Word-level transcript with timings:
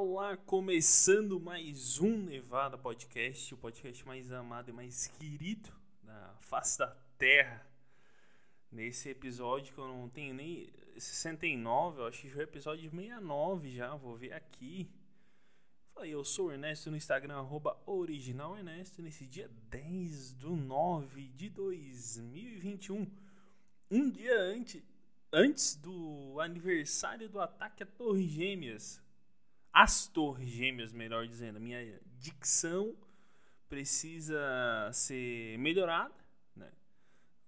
olá! 0.00 0.34
Começando 0.34 1.38
mais 1.38 1.98
um 1.98 2.16
Nevada 2.16 2.78
Podcast, 2.78 3.52
o 3.52 3.58
podcast 3.58 4.06
mais 4.06 4.32
amado 4.32 4.70
e 4.70 4.72
mais 4.72 5.08
querido 5.08 5.70
da 6.02 6.34
face 6.40 6.78
da 6.78 6.96
Terra. 7.18 7.66
Nesse 8.72 9.10
episódio 9.10 9.74
que 9.74 9.78
eu 9.78 9.86
não 9.86 10.08
tenho 10.08 10.32
nem 10.32 10.72
69, 10.96 12.00
eu 12.00 12.06
acho 12.06 12.22
que 12.22 12.30
já 12.30 12.36
é 12.36 12.38
o 12.38 12.42
episódio 12.44 12.90
69 12.90 13.70
já, 13.70 13.94
vou 13.94 14.16
ver 14.16 14.32
aqui. 14.32 14.90
Falei, 15.92 16.14
eu 16.14 16.24
sou 16.24 16.46
o 16.46 16.52
Ernesto 16.52 16.90
no 16.90 16.96
Instagram, 16.96 17.36
arroba 17.36 17.78
original 17.84 18.56
Ernesto, 18.56 19.02
nesse 19.02 19.26
dia 19.26 19.50
10 19.68 20.32
do 20.32 20.56
9 20.56 21.28
de 21.28 21.50
2021. 21.50 23.06
Um 23.90 24.08
dia 24.08 24.40
antes, 24.40 24.82
antes 25.30 25.74
do 25.74 26.40
aniversário 26.40 27.28
do 27.28 27.38
ataque 27.38 27.82
a 27.82 27.86
Torre 27.86 28.26
Gêmeas 28.26 28.98
as 29.72 30.06
torres 30.06 30.48
gêmeas, 30.48 30.92
melhor 30.92 31.26
dizendo. 31.26 31.56
A 31.56 31.60
minha 31.60 32.00
dicção 32.18 32.96
precisa 33.68 34.90
ser 34.92 35.58
melhorada. 35.58 36.14
Né? 36.56 36.70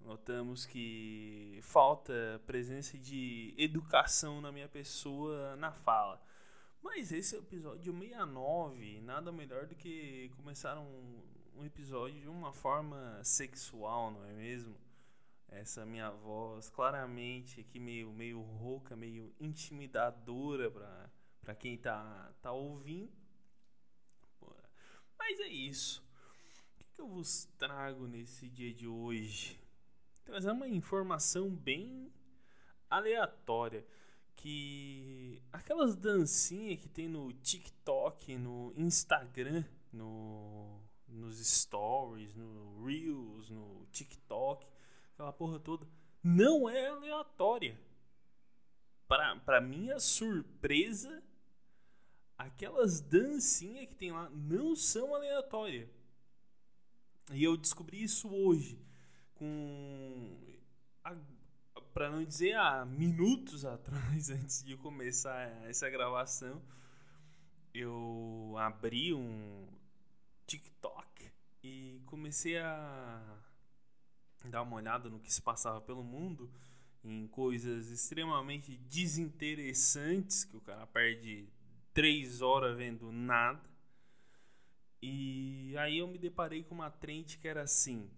Notamos 0.00 0.64
que 0.64 1.58
falta 1.62 2.40
presença 2.46 2.96
de 2.96 3.54
educação 3.58 4.40
na 4.40 4.52
minha 4.52 4.68
pessoa 4.68 5.56
na 5.56 5.72
fala. 5.72 6.22
Mas 6.82 7.12
esse 7.12 7.36
é 7.36 7.38
episódio 7.38 7.92
69. 7.92 9.00
Nada 9.00 9.30
melhor 9.30 9.66
do 9.66 9.74
que 9.74 10.30
começar 10.36 10.78
um, 10.78 11.22
um 11.56 11.64
episódio 11.64 12.20
de 12.20 12.28
uma 12.28 12.52
forma 12.52 13.20
sexual, 13.22 14.10
não 14.10 14.24
é 14.24 14.32
mesmo? 14.32 14.76
Essa 15.48 15.84
minha 15.84 16.10
voz 16.10 16.70
claramente 16.70 17.60
aqui 17.60 17.78
meio, 17.78 18.10
meio 18.10 18.40
rouca, 18.40 18.96
meio 18.96 19.34
intimidadora 19.38 20.70
para 20.70 21.10
para 21.42 21.54
quem 21.54 21.76
tá, 21.76 22.32
tá 22.40 22.52
ouvindo. 22.52 23.12
Mas 25.18 25.38
é 25.40 25.48
isso. 25.48 26.02
O 26.72 26.78
que, 26.78 26.84
que 26.84 27.00
eu 27.00 27.08
vos 27.08 27.44
trago 27.58 28.06
nesse 28.06 28.48
dia 28.48 28.72
de 28.72 28.86
hoje? 28.86 29.60
Trazer 30.24 30.50
uma 30.50 30.68
informação 30.68 31.50
bem 31.50 32.12
aleatória 32.88 33.86
que 34.36 35.42
aquelas 35.52 35.94
dancinhas 35.94 36.80
que 36.80 36.88
tem 36.88 37.08
no 37.08 37.32
TikTok, 37.32 38.36
no 38.38 38.72
Instagram, 38.76 39.64
no, 39.92 40.80
nos 41.06 41.38
stories, 41.38 42.34
no 42.34 42.84
Reels, 42.84 43.50
no 43.50 43.86
TikTok, 43.92 44.66
aquela 45.12 45.32
porra 45.32 45.60
toda, 45.60 45.86
não 46.22 46.68
é 46.68 46.88
aleatória. 46.88 47.78
Para 49.06 49.60
minha 49.60 50.00
surpresa, 50.00 51.22
aquelas 52.42 53.00
dancinhas 53.00 53.86
que 53.86 53.94
tem 53.94 54.12
lá 54.12 54.28
não 54.30 54.74
são 54.74 55.14
aleatórias. 55.14 55.88
E 57.32 57.44
eu 57.44 57.56
descobri 57.56 58.02
isso 58.02 58.28
hoje, 58.28 58.78
com. 59.34 60.38
Para 61.94 62.10
não 62.10 62.24
dizer 62.24 62.56
há 62.56 62.84
minutos 62.86 63.64
atrás, 63.66 64.30
antes 64.30 64.64
de 64.64 64.76
começar 64.76 65.40
essa 65.66 65.88
gravação, 65.90 66.62
eu 67.74 68.54
abri 68.58 69.12
um 69.12 69.68
TikTok 70.46 71.30
e 71.62 72.02
comecei 72.06 72.58
a 72.58 73.38
dar 74.46 74.62
uma 74.62 74.76
olhada 74.76 75.08
no 75.08 75.20
que 75.20 75.32
se 75.32 75.40
passava 75.40 75.80
pelo 75.80 76.02
mundo, 76.02 76.50
em 77.04 77.26
coisas 77.28 77.88
extremamente 77.88 78.76
desinteressantes 78.76 80.44
que 80.44 80.56
o 80.56 80.60
cara 80.60 80.86
perde 80.86 81.48
três 81.92 82.40
horas 82.40 82.76
vendo 82.76 83.10
nada. 83.12 83.70
E 85.00 85.74
aí 85.78 85.98
eu 85.98 86.06
me 86.06 86.18
deparei 86.18 86.62
com 86.62 86.74
uma 86.74 86.90
trend 86.90 87.38
que 87.38 87.48
era 87.48 87.62
assim: 87.62 88.10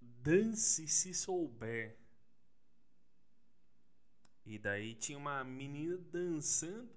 dance 0.00 0.86
se 0.86 1.14
souber. 1.14 1.96
E 4.44 4.58
daí 4.58 4.94
tinha 4.94 5.18
uma 5.18 5.42
menina 5.42 5.96
dançando 5.96 6.88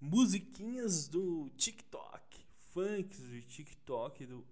musiquinhas 0.00 1.08
do 1.08 1.50
TikTok, 1.56 2.46
funks 2.72 3.18
do 3.18 3.40
TikTok, 3.42 4.26
do 4.26 4.46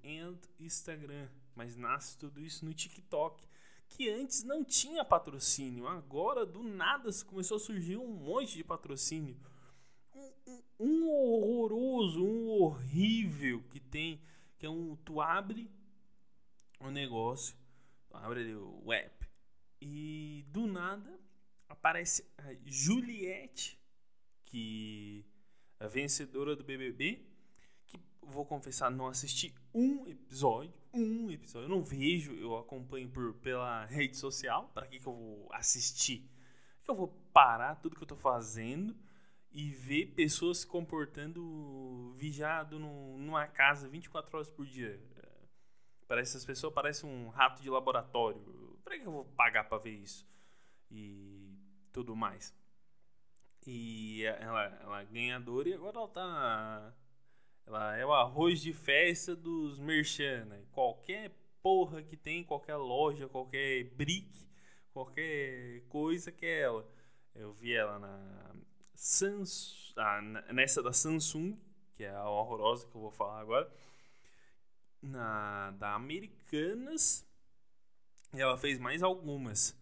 Instagram, 0.58 1.28
mas 1.54 1.76
nasce 1.76 2.16
tudo 2.16 2.40
isso 2.40 2.64
no 2.64 2.74
TikTok 2.74 3.51
que 3.96 4.08
antes 4.08 4.42
não 4.42 4.64
tinha 4.64 5.04
patrocínio. 5.04 5.86
Agora, 5.86 6.46
do 6.46 6.62
nada, 6.62 7.10
começou 7.26 7.56
a 7.56 7.60
surgir 7.60 7.96
um 7.96 8.08
monte 8.08 8.56
de 8.56 8.64
patrocínio. 8.64 9.36
Um, 10.14 10.32
um, 10.46 10.62
um 10.80 11.10
horroroso, 11.10 12.24
um 12.24 12.50
horrível 12.50 13.62
que 13.70 13.78
tem, 13.78 14.20
que 14.58 14.66
é 14.66 14.70
um. 14.70 14.96
Tu 15.04 15.20
abre 15.20 15.70
o 16.80 16.86
um 16.86 16.90
negócio, 16.90 17.56
abre 18.10 18.54
o 18.54 18.92
app, 18.92 19.28
e 19.80 20.44
do 20.48 20.66
nada 20.66 21.18
aparece 21.68 22.24
a 22.38 22.54
Juliette, 22.64 23.78
que 24.44 25.24
é 25.78 25.84
a 25.84 25.88
vencedora 25.88 26.54
do 26.56 26.64
BBB, 26.64 27.24
vou 28.22 28.44
confessar, 28.46 28.90
não 28.90 29.06
assisti 29.06 29.54
um 29.74 30.06
episódio 30.06 30.82
um 30.92 31.30
episódio. 31.30 31.66
Eu 31.66 31.76
não 31.76 31.82
vejo, 31.82 32.34
eu 32.34 32.56
acompanho 32.56 33.08
por, 33.08 33.34
pela 33.34 33.84
rede 33.86 34.16
social. 34.16 34.70
Para 34.74 34.86
que, 34.86 34.98
que 34.98 35.06
eu 35.06 35.14
vou 35.14 35.48
assistir? 35.52 36.28
Que 36.84 36.90
eu 36.90 36.94
vou 36.94 37.08
parar 37.32 37.76
tudo 37.76 37.96
que 37.96 38.02
eu 38.02 38.06
tô 38.06 38.16
fazendo 38.16 38.94
e 39.50 39.70
ver 39.70 40.06
pessoas 40.14 40.58
se 40.58 40.66
comportando 40.66 42.14
vigiado 42.16 42.78
no, 42.78 43.18
numa 43.18 43.46
casa 43.46 43.88
24 43.88 44.36
horas 44.36 44.50
por 44.50 44.66
dia. 44.66 45.00
Parece 46.06 46.32
essas 46.32 46.44
pessoas 46.44 46.74
parecem 46.74 47.08
um 47.08 47.28
rato 47.28 47.62
de 47.62 47.70
laboratório. 47.70 48.78
Para 48.84 48.98
que 48.98 49.06
eu 49.06 49.12
vou 49.12 49.24
pagar 49.24 49.64
para 49.64 49.78
ver 49.78 49.94
isso? 49.94 50.26
E 50.90 51.58
tudo 51.92 52.14
mais. 52.14 52.54
E 53.66 54.24
ela, 54.24 54.64
ela 54.82 55.02
é 55.02 55.04
ganhadora 55.06 55.68
e 55.68 55.74
agora 55.74 55.98
ela 55.98 56.08
tá 56.08 56.94
ela 57.66 57.96
é 57.96 58.04
o 58.04 58.12
arroz 58.12 58.60
de 58.60 58.72
festa 58.72 59.34
dos 59.34 59.78
merchan, 59.78 60.44
né? 60.46 60.64
Qualquer 60.72 61.30
porra 61.62 62.02
que 62.02 62.16
tem, 62.16 62.42
qualquer 62.42 62.76
loja, 62.76 63.28
qualquer 63.28 63.84
brick, 63.94 64.28
qualquer 64.92 65.82
coisa 65.88 66.32
que 66.32 66.44
é 66.44 66.60
ela. 66.60 66.88
Eu 67.34 67.52
vi 67.52 67.72
ela 67.72 67.98
na 67.98 68.54
Samsung, 68.94 69.94
ah, 69.96 70.20
nessa 70.52 70.82
da 70.82 70.92
Samsung, 70.92 71.58
que 71.94 72.04
é 72.04 72.10
a 72.10 72.28
horrorosa 72.28 72.86
que 72.86 72.94
eu 72.94 73.00
vou 73.00 73.10
falar 73.10 73.40
agora, 73.40 73.72
na 75.00 75.70
da 75.72 75.94
Americanas, 75.94 77.26
e 78.34 78.40
ela 78.40 78.56
fez 78.58 78.78
mais 78.78 79.02
algumas. 79.02 79.76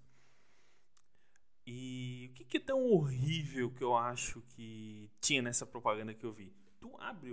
E 1.67 2.31
o 2.31 2.35
que, 2.35 2.45
que 2.45 2.57
é 2.57 2.61
tão 2.61 2.85
horrível 2.85 3.71
que 3.71 3.83
eu 3.83 3.97
acho 3.97 4.41
que 4.43 5.11
tinha 5.21 5.43
nessa 5.43 5.67
propaganda 5.67 6.15
que 6.15 6.25
eu 6.25 6.33
vi? 6.33 6.53
Tu 6.81 6.97
abre 6.99 7.33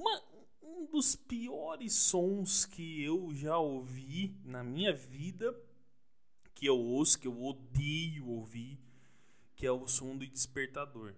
uma, 0.00 0.22
um 0.62 0.86
dos 0.86 1.14
piores 1.14 1.92
sons 1.92 2.64
que 2.64 3.04
eu 3.04 3.34
já 3.34 3.58
ouvi 3.58 4.34
na 4.44 4.64
minha 4.64 4.94
vida, 4.94 5.54
que 6.54 6.64
eu 6.64 6.78
ouço, 6.78 7.18
que 7.18 7.28
eu 7.28 7.42
odeio 7.42 8.26
ouvir, 8.26 8.80
que 9.54 9.66
é 9.66 9.70
o 9.70 9.86
som 9.86 10.16
do 10.16 10.26
despertador. 10.26 11.14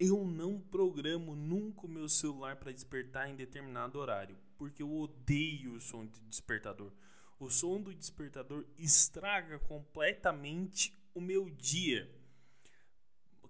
Eu 0.00 0.24
não 0.24 0.58
programo 0.58 1.36
nunca 1.36 1.86
o 1.86 1.90
meu 1.90 2.08
celular 2.08 2.56
para 2.56 2.72
despertar 2.72 3.28
em 3.28 3.36
determinado 3.36 3.98
horário, 3.98 4.38
porque 4.56 4.82
eu 4.82 4.90
odeio 4.90 5.74
o 5.74 5.80
som 5.80 6.06
do 6.06 6.18
despertador. 6.22 6.90
O 7.38 7.50
som 7.50 7.82
do 7.82 7.94
despertador 7.94 8.64
estraga 8.78 9.58
completamente 9.58 10.98
o 11.14 11.20
meu 11.20 11.50
dia. 11.50 12.10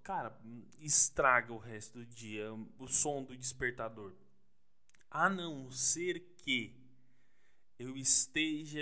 Cara, 0.02 0.36
estraga 0.80 1.52
o 1.52 1.58
resto 1.58 2.00
do 2.00 2.06
dia 2.06 2.52
o 2.78 2.88
som 2.88 3.22
do 3.22 3.36
despertador 3.36 4.12
a 5.12 5.28
não 5.28 5.70
ser 5.70 6.20
que 6.38 6.74
eu 7.78 7.94
esteja 7.98 8.80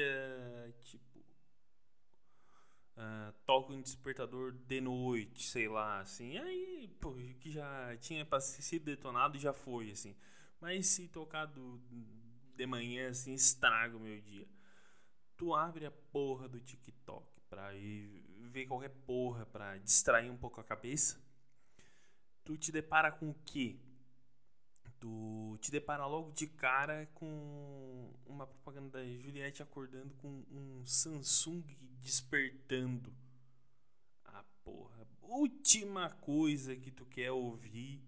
tipo 0.84 1.18
uh, 2.96 3.32
toco 3.44 3.72
um 3.72 3.82
despertador 3.82 4.52
de 4.52 4.80
noite, 4.80 5.48
sei 5.48 5.68
lá, 5.68 6.00
assim, 6.00 6.38
aí 6.38 6.88
pô, 7.00 7.14
que 7.40 7.50
já 7.50 7.96
tinha 7.96 8.24
sido 8.40 8.84
detonado 8.84 9.38
já 9.38 9.52
foi 9.52 9.90
assim. 9.90 10.16
Mas 10.60 10.86
se 10.86 11.08
tocado 11.08 11.82
de 12.54 12.64
manhã 12.64 13.10
assim, 13.10 13.34
estraga 13.34 13.96
o 13.96 14.00
meu 14.00 14.20
dia. 14.20 14.46
Tu 15.36 15.52
abre 15.52 15.84
a 15.84 15.90
porra 15.90 16.48
do 16.48 16.60
TikTok 16.60 17.40
pra 17.48 17.74
ir 17.74 18.22
ver 18.52 18.66
qualquer 18.66 18.90
porra 19.04 19.44
pra 19.46 19.78
distrair 19.78 20.30
um 20.30 20.36
pouco 20.36 20.60
a 20.60 20.64
cabeça. 20.64 21.20
Tu 22.44 22.56
te 22.56 22.70
depara 22.70 23.10
com 23.10 23.30
o 23.30 23.34
quê? 23.44 23.80
Tu 25.00 25.56
te 25.60 25.70
depara 25.70 26.06
logo 26.06 26.30
de 26.32 26.46
cara 26.46 27.06
com 27.14 28.12
uma 28.26 28.46
propaganda 28.46 28.98
da 28.98 29.04
Juliette 29.04 29.62
acordando 29.62 30.14
com 30.16 30.44
um 30.50 30.84
Samsung 30.84 31.64
despertando. 32.00 33.12
Ah, 34.24 34.44
porra. 34.62 35.08
última 35.22 36.10
coisa 36.10 36.76
que 36.76 36.90
tu 36.90 37.06
quer 37.06 37.32
ouvir 37.32 38.02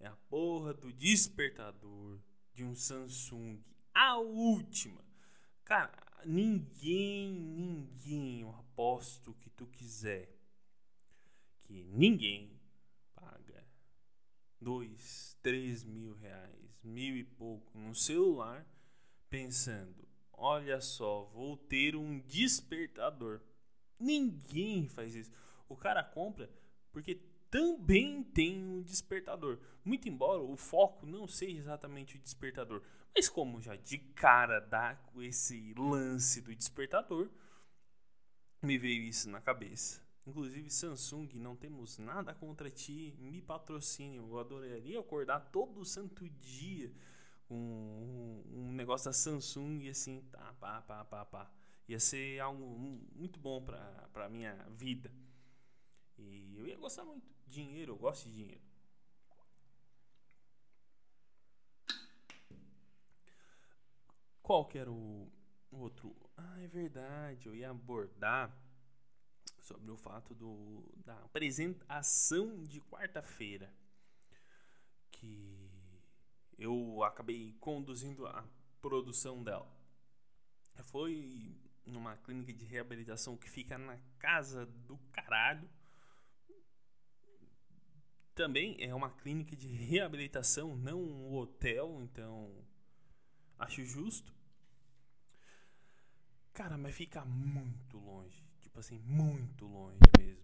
é 0.00 0.06
a 0.06 0.16
porra 0.28 0.72
do 0.72 0.92
despertador 0.92 2.18
de 2.54 2.64
um 2.64 2.74
Samsung. 2.74 3.62
A 3.94 4.16
última. 4.16 5.04
Cara, 5.64 6.02
ninguém, 6.24 7.30
ninguém, 7.30 8.40
eu 8.40 8.50
aposto 8.50 9.34
que 9.34 9.50
tu 9.50 9.66
quiser, 9.66 10.34
que 11.62 11.84
ninguém 11.84 12.58
paga 13.14 13.64
dois, 14.60 15.31
três 15.42 15.84
mil 15.84 16.14
reais, 16.14 16.78
mil 16.82 17.16
e 17.16 17.24
pouco 17.24 17.76
no 17.78 17.94
celular, 17.94 18.66
pensando, 19.28 20.06
olha 20.32 20.80
só, 20.80 21.24
vou 21.24 21.56
ter 21.56 21.96
um 21.96 22.20
despertador. 22.20 23.40
Ninguém 23.98 24.88
faz 24.88 25.14
isso. 25.14 25.32
O 25.68 25.76
cara 25.76 26.02
compra 26.02 26.50
porque 26.92 27.20
também 27.50 28.22
tem 28.22 28.64
um 28.64 28.82
despertador. 28.82 29.58
Muito 29.84 30.08
embora 30.08 30.40
o 30.40 30.56
foco 30.56 31.06
não 31.06 31.28
seja 31.28 31.58
exatamente 31.58 32.16
o 32.16 32.20
despertador. 32.20 32.82
Mas 33.14 33.28
como 33.28 33.60
já 33.60 33.76
de 33.76 33.98
cara 33.98 34.58
dá 34.58 34.94
com 34.94 35.22
esse 35.22 35.74
lance 35.76 36.40
do 36.40 36.54
despertador, 36.54 37.30
me 38.62 38.78
veio 38.78 39.02
isso 39.02 39.28
na 39.28 39.40
cabeça. 39.40 40.01
Inclusive, 40.26 40.70
Samsung, 40.70 41.28
não 41.34 41.56
temos 41.56 41.98
nada 41.98 42.32
contra 42.32 42.70
ti, 42.70 43.16
me 43.18 43.42
patrocine. 43.42 44.16
Eu 44.16 44.38
adoraria 44.38 45.00
acordar 45.00 45.40
todo 45.50 45.84
santo 45.84 46.28
dia 46.28 46.92
com 47.48 47.54
um, 47.56 48.44
um, 48.58 48.72
negócio 48.72 49.06
da 49.06 49.12
Samsung 49.12 49.80
e 49.82 49.88
assim, 49.88 50.22
tá, 50.30 50.54
pá, 50.60 50.80
pá, 50.82 51.04
pá, 51.04 51.24
pá. 51.24 51.50
Ia 51.88 51.98
ser 51.98 52.38
algo 52.38 52.64
muito 53.14 53.40
bom 53.40 53.60
pra, 53.60 54.08
pra 54.12 54.28
minha 54.28 54.54
vida. 54.70 55.12
E 56.16 56.56
eu 56.56 56.66
ia 56.66 56.76
gostar 56.76 57.04
muito. 57.04 57.28
Dinheiro, 57.46 57.92
eu 57.92 57.98
gosto 57.98 58.28
de 58.28 58.34
dinheiro. 58.34 58.62
Qual 64.40 64.66
que 64.66 64.78
era 64.78 64.90
o 64.90 65.30
outro? 65.70 66.14
Ah, 66.36 66.60
é 66.60 66.68
verdade, 66.68 67.48
eu 67.48 67.54
ia 67.54 67.70
abordar 67.70 68.56
sobre 69.72 69.90
o 69.90 69.96
fato 69.96 70.34
do, 70.34 70.84
da 71.04 71.16
apresentação 71.24 72.62
de 72.64 72.80
quarta-feira. 72.80 73.72
Que 75.10 75.70
eu 76.58 77.02
acabei 77.02 77.54
conduzindo 77.60 78.26
a 78.26 78.44
produção 78.80 79.42
dela. 79.42 79.70
Foi 80.84 81.56
numa 81.84 82.16
clínica 82.16 82.52
de 82.52 82.64
reabilitação 82.64 83.36
que 83.36 83.48
fica 83.48 83.76
na 83.76 83.98
casa 84.18 84.66
do 84.66 84.96
caralho 85.10 85.68
também 88.34 88.76
é 88.80 88.94
uma 88.94 89.10
clínica 89.10 89.54
de 89.54 89.68
reabilitação, 89.68 90.76
não 90.76 91.00
um 91.00 91.34
hotel, 91.34 92.00
então 92.02 92.50
acho 93.58 93.84
justo. 93.84 94.34
Cara, 96.52 96.76
mas 96.76 96.94
fica 96.94 97.24
muito 97.24 97.98
longe. 97.98 98.44
Tipo 98.72 98.80
assim, 98.80 98.98
muito 99.00 99.66
longe 99.66 99.98
mesmo. 100.18 100.42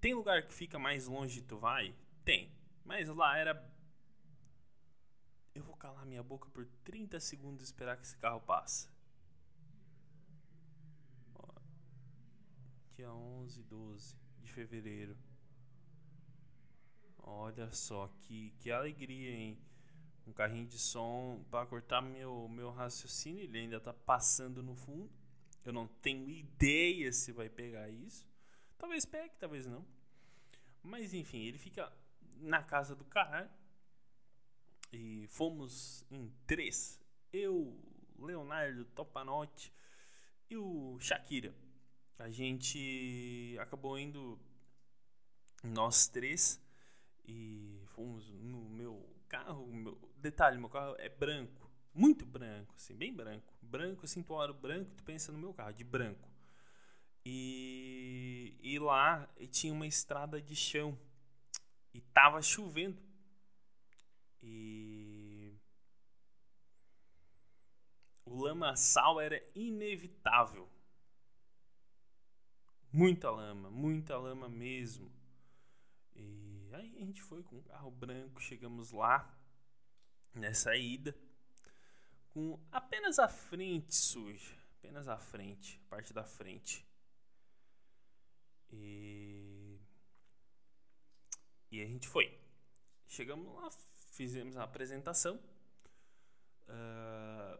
Tem 0.00 0.14
lugar 0.14 0.46
que 0.46 0.54
fica 0.54 0.78
mais 0.78 1.06
longe 1.06 1.42
tu 1.42 1.58
vai? 1.58 1.94
Tem. 2.24 2.50
Mas 2.82 3.06
lá 3.08 3.36
era. 3.36 3.70
Eu 5.54 5.62
vou 5.62 5.76
calar 5.76 6.06
minha 6.06 6.22
boca 6.22 6.48
por 6.48 6.64
30 6.84 7.20
segundos 7.20 7.60
e 7.60 7.64
esperar 7.64 7.98
que 7.98 8.04
esse 8.04 8.16
carro 8.16 8.40
passe. 8.40 8.88
Ó, 11.34 11.46
dia 12.94 13.12
11, 13.12 13.62
12 13.64 14.16
de 14.40 14.50
fevereiro. 14.50 15.14
Olha 17.18 17.70
só 17.72 18.08
que, 18.22 18.54
que 18.58 18.70
alegria, 18.70 19.32
hein? 19.32 19.58
Um 20.26 20.32
carrinho 20.32 20.66
de 20.66 20.78
som 20.78 21.44
para 21.50 21.66
cortar 21.66 22.00
meu, 22.00 22.48
meu 22.48 22.70
raciocínio. 22.70 23.44
Ele 23.44 23.58
ainda 23.58 23.78
tá 23.78 23.92
passando 23.92 24.62
no 24.62 24.74
fundo. 24.74 25.25
Eu 25.66 25.72
não 25.72 25.88
tenho 25.88 26.30
ideia 26.30 27.12
se 27.12 27.32
vai 27.32 27.48
pegar 27.48 27.90
isso. 27.90 28.24
Talvez 28.78 29.04
pegue, 29.04 29.34
talvez 29.36 29.66
não. 29.66 29.84
Mas 30.80 31.12
enfim, 31.12 31.40
ele 31.40 31.58
fica 31.58 31.92
na 32.36 32.62
casa 32.62 32.94
do 32.94 33.04
caralho. 33.04 33.50
E 34.92 35.26
fomos 35.26 36.04
em 36.08 36.32
três. 36.46 37.00
Eu, 37.32 37.76
Leonardo 38.16 38.84
Topanotti 38.84 39.72
e 40.48 40.56
o 40.56 40.96
Shakira. 41.00 41.52
A 42.16 42.30
gente 42.30 43.56
acabou 43.60 43.98
indo 43.98 44.38
nós 45.64 46.06
três 46.06 46.62
e 47.26 47.82
fomos 47.88 48.30
no 48.30 48.68
meu 48.70 49.04
carro. 49.28 49.66
Meu, 49.66 49.98
detalhe, 50.16 50.58
meu 50.58 50.68
carro 50.68 50.94
é 50.98 51.08
branco. 51.08 51.65
Muito 51.96 52.26
branco, 52.26 52.74
assim, 52.76 52.94
bem 52.94 53.10
branco. 53.10 53.54
Branco, 53.62 54.04
assim, 54.04 54.22
tu 54.22 54.34
olha 54.34 54.52
branco, 54.52 54.94
tu 54.94 55.02
pensa 55.02 55.32
no 55.32 55.38
meu 55.38 55.54
carro, 55.54 55.72
de 55.72 55.82
branco. 55.82 56.28
E, 57.24 58.54
e 58.60 58.78
lá 58.78 59.26
tinha 59.50 59.72
uma 59.72 59.86
estrada 59.86 60.38
de 60.38 60.54
chão. 60.54 60.98
E 61.94 62.02
tava 62.02 62.42
chovendo. 62.42 63.02
E 64.42 65.54
o 68.26 68.42
lamaçal 68.42 69.18
era 69.18 69.42
inevitável. 69.54 70.68
Muita 72.92 73.30
lama, 73.30 73.70
muita 73.70 74.18
lama 74.18 74.50
mesmo. 74.50 75.10
E 76.14 76.68
Aí 76.74 76.94
a 76.98 77.06
gente 77.06 77.22
foi 77.22 77.42
com 77.42 77.56
um 77.56 77.62
carro 77.62 77.90
branco, 77.90 78.38
chegamos 78.38 78.90
lá 78.92 79.34
nessa 80.34 80.76
ida 80.76 81.16
com 82.36 82.60
apenas 82.70 83.18
a 83.18 83.28
frente 83.28 83.94
suja, 83.94 84.54
apenas 84.76 85.08
a 85.08 85.16
frente, 85.16 85.80
parte 85.88 86.12
da 86.12 86.22
frente. 86.22 86.86
E 88.70 89.80
e 91.70 91.80
a 91.80 91.86
gente 91.86 92.06
foi. 92.06 92.38
Chegamos 93.06 93.54
lá, 93.54 93.70
fizemos 94.10 94.54
a 94.58 94.64
apresentação. 94.64 95.36
Uh, 96.68 97.58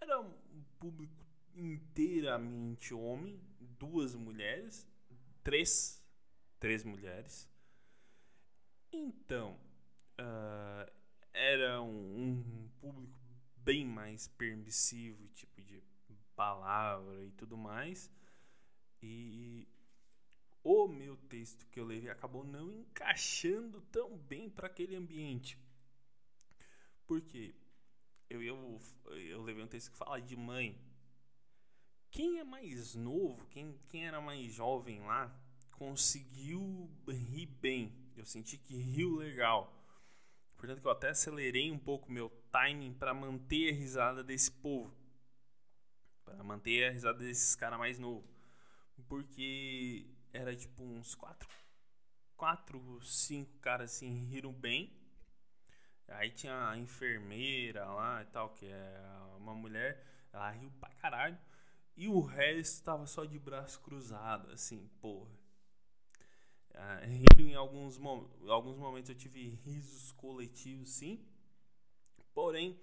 era 0.00 0.18
um 0.18 0.64
público 0.80 1.22
inteiramente 1.54 2.94
homem, 2.94 3.38
duas 3.60 4.14
mulheres, 4.14 4.88
três, 5.42 6.02
três 6.58 6.84
mulheres. 6.84 7.50
Então, 8.90 9.60
uh, 10.18 10.90
era 11.34 11.82
um, 11.82 12.38
um, 12.40 12.68
público 12.80 13.23
bem 13.64 13.84
mais 13.84 14.28
permissivo, 14.28 15.26
tipo 15.28 15.60
de 15.62 15.82
palavra 16.36 17.24
e 17.24 17.30
tudo 17.32 17.56
mais. 17.56 18.10
E 19.02 19.66
o 20.62 20.86
meu 20.86 21.16
texto 21.16 21.66
que 21.68 21.80
eu 21.80 21.84
levei 21.84 22.10
acabou 22.10 22.44
não 22.44 22.70
encaixando 22.72 23.80
tão 23.82 24.16
bem 24.16 24.48
para 24.48 24.66
aquele 24.66 24.94
ambiente. 24.96 25.58
Porque 27.06 27.54
eu, 28.30 28.42
eu, 28.42 28.80
eu 29.06 29.42
levei 29.42 29.64
um 29.64 29.68
texto 29.68 29.90
que 29.90 29.96
fala 29.96 30.20
de 30.20 30.36
mãe. 30.36 30.80
Quem 32.10 32.38
é 32.38 32.44
mais 32.44 32.94
novo, 32.94 33.46
quem, 33.46 33.78
quem 33.88 34.06
era 34.06 34.20
mais 34.20 34.52
jovem 34.52 35.00
lá, 35.00 35.36
conseguiu 35.72 36.88
rir 37.08 37.46
bem 37.46 38.04
eu 38.16 38.24
senti 38.24 38.56
que 38.56 38.76
riu 38.76 39.16
legal. 39.16 39.72
Portanto, 40.56 40.80
que 40.80 40.86
eu 40.86 40.90
até 40.90 41.10
acelerei 41.10 41.70
um 41.70 41.78
pouco 41.78 42.10
meu 42.10 42.30
timing 42.54 42.94
para 42.94 43.12
manter 43.12 43.72
a 43.72 43.76
risada 43.76 44.22
desse 44.22 44.48
povo. 44.48 44.94
Para 46.24 46.40
manter 46.44 46.84
a 46.84 46.92
risada 46.92 47.18
desses 47.18 47.56
caras 47.56 47.80
mais 47.80 47.98
novos. 47.98 48.30
Porque 49.08 50.06
era 50.32 50.54
tipo 50.54 50.84
uns 50.84 51.16
quatro, 51.16 51.48
quatro, 52.36 53.02
cinco 53.02 53.58
caras 53.58 53.92
assim 53.92 54.24
riram 54.26 54.52
bem. 54.52 54.96
Aí 56.06 56.30
tinha 56.30 56.68
a 56.68 56.78
enfermeira 56.78 57.86
lá 57.86 58.22
e 58.22 58.26
tal, 58.26 58.50
que 58.50 58.66
é 58.66 59.00
uma 59.36 59.54
mulher, 59.54 60.06
ela 60.32 60.50
riu 60.50 60.70
pra 60.78 60.90
caralho. 60.90 61.38
E 61.96 62.06
o 62.08 62.20
resto 62.20 62.84
tava 62.84 63.06
só 63.06 63.24
de 63.24 63.38
braço 63.38 63.80
cruzado, 63.80 64.50
assim, 64.52 64.88
porra. 65.00 65.30
Rindo 67.02 67.48
em 67.48 67.54
alguns, 67.54 68.00
alguns 68.48 68.76
momentos 68.76 69.08
eu 69.08 69.16
tive 69.16 69.48
risos 69.64 70.12
coletivos, 70.12 70.90
sim. 70.90 71.24
Porém, 72.34 72.78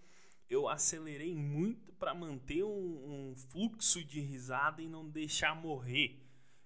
eu 0.49 0.67
acelerei 0.67 1.35
muito 1.35 1.93
para 1.93 2.13
manter 2.13 2.63
um, 2.63 3.29
um, 3.29 3.35
fluxo 3.35 4.03
de 4.03 4.19
risada 4.19 4.81
e 4.81 4.87
não 4.87 5.07
deixar 5.07 5.55
morrer. 5.55 6.19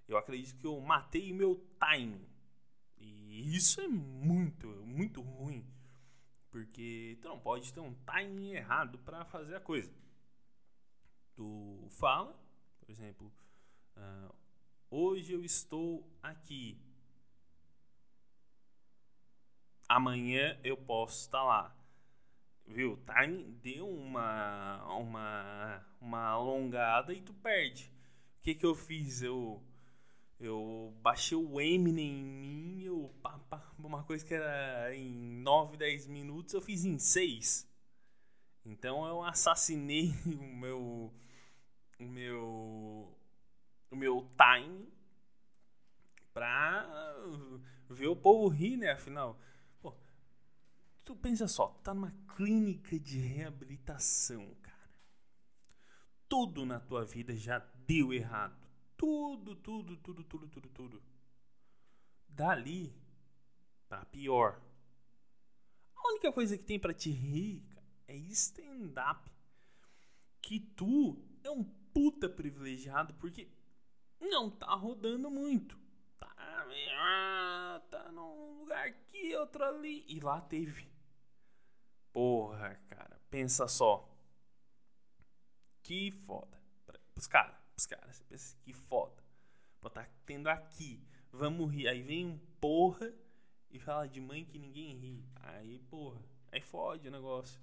Eu 0.08 0.18
acredito 0.18 0.58
que 0.58 0.68
eu 0.68 0.80
matei 0.80 1.34
meu 1.34 1.56
timing. 1.80 2.26
E 2.98 3.56
isso 3.56 3.82
é 3.82 3.88
muito, 3.88 4.68
muito 4.86 5.22
ruim. 5.22 5.66
Porque 6.52 7.18
tu 7.22 7.28
não 7.28 7.40
pode 7.40 7.74
ter 7.74 7.80
um 7.80 7.94
timing 8.06 8.52
errado 8.52 8.98
para 9.00 9.26
fazer 9.26 9.56
a 9.56 9.60
coisa. 9.60 9.92
Tu 11.36 11.88
fala, 11.90 12.40
por 12.80 12.90
exemplo, 12.90 13.34
uh, 13.98 14.34
hoje 14.90 15.34
eu 15.34 15.44
estou 15.44 16.10
aqui 16.24 16.80
amanhã 19.88 20.58
eu 20.64 20.78
posso 20.78 21.22
estar 21.22 21.44
lá. 21.44 21.76
Viu? 22.68 22.94
O 22.94 22.98
timing 22.98 23.60
deu 23.62 23.88
uma, 23.88 24.84
uma, 24.98 25.86
uma 26.02 26.22
alongada 26.28 27.14
e 27.14 27.22
tu 27.22 27.34
perde. 27.34 27.92
O 28.40 28.42
que 28.42 28.56
que 28.56 28.66
eu 28.66 28.76
fiz? 28.76 29.22
Eu, 29.22 29.64
eu 30.40 30.94
baixei 31.02 31.38
o 31.38 31.62
Eminem 31.62 32.20
em 32.20 32.24
mim, 32.24 32.84
eu, 32.84 33.14
pá, 33.22 33.40
pá, 33.50 33.74
uma 33.78 34.04
coisa 34.04 34.26
que 34.26 34.34
era 34.34 34.96
em 34.96 35.42
9, 35.42 35.78
10 35.78 36.08
minutos, 36.08 36.54
eu 36.54 36.62
fiz 36.62 36.86
em 36.86 36.98
6. 36.98 37.70
Então 38.66 39.08
eu 39.08 39.22
assassinei 39.24 40.14
o 40.26 40.56
meu 40.56 41.14
o 42.00 42.04
meu 42.04 43.18
o 43.92 43.96
meu 43.96 44.28
time 44.38 44.90
pra 46.34 46.86
ver 47.90 48.08
o 48.08 48.16
povo 48.16 48.48
rir, 48.50 48.76
né? 48.76 48.92
Afinal, 48.92 49.40
pensa 51.26 51.48
só, 51.48 51.70
tá 51.84 51.92
numa 51.92 52.14
clínica 52.36 53.00
de 53.00 53.18
reabilitação, 53.18 54.54
cara. 54.62 54.92
Tudo 56.30 56.68
na 56.68 56.80
tua 56.80 57.04
vida 57.04 57.36
já 57.36 57.58
deu 57.88 58.14
errado. 58.14 58.70
Tudo, 58.96 59.56
tudo, 59.56 59.98
tudo, 59.98 60.24
tudo, 60.24 60.48
tudo, 60.48 60.70
tudo. 60.70 61.04
Dali 62.30 62.96
pra 63.90 64.06
pior. 64.06 64.62
A 65.96 66.10
única 66.10 66.32
coisa 66.32 66.56
que 66.56 66.64
tem 66.64 66.78
para 66.80 66.94
te 66.94 67.10
rir 67.10 67.64
cara, 67.70 67.88
é 68.08 68.16
stand-up. 68.16 69.28
Que 70.44 70.60
tu 70.60 71.26
é 71.44 71.50
um 71.50 71.64
puta 71.64 72.30
privilegiado 72.30 73.16
porque 73.16 73.50
não 74.22 74.52
tá 74.52 74.76
rodando 74.76 75.32
muito. 75.32 75.76
Tá, 76.20 76.36
ah, 76.38 77.82
tá 77.90 78.12
num 78.12 78.60
lugar 78.60 78.90
aqui, 78.90 79.36
outro 79.36 79.64
ali. 79.64 80.06
E 80.08 80.20
lá 80.20 80.40
teve. 80.40 80.94
Porra, 82.16 82.76
cara, 82.88 83.20
pensa 83.30 83.68
só. 83.68 84.10
Que 85.84 86.12
foda. 86.12 86.58
Os 87.14 87.28
caras, 87.28 87.86
caras, 87.86 88.22
pensa 88.22 88.56
que 88.64 88.72
foda. 88.72 89.22
Pô, 89.82 89.90
tá 89.90 90.08
tendo 90.26 90.48
aqui. 90.48 91.06
Vamos 91.30 91.70
rir. 91.70 91.90
Aí 91.90 92.02
vem 92.02 92.26
um 92.26 92.38
porra 92.62 93.14
e 93.70 93.78
fala 93.78 94.08
de 94.08 94.22
mãe 94.22 94.46
que 94.46 94.58
ninguém 94.58 94.96
ri. 94.96 95.26
Aí, 95.42 95.78
porra, 95.90 96.24
aí 96.54 96.62
fode 96.62 97.06
o 97.06 97.12
negócio. 97.12 97.60